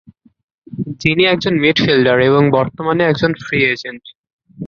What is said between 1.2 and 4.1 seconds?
একজন মিডফিল্ডার এবং বর্তমানে একজন ফ্রি এজেন্ট।